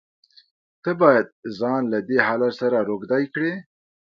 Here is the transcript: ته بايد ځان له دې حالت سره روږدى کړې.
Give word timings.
ته 0.83 0.91
بايد 0.99 1.27
ځان 1.59 1.81
له 1.93 1.99
دې 2.07 2.17
حالت 2.27 2.53
سره 2.61 2.77
روږدى 2.89 3.23
کړې. 3.33 3.53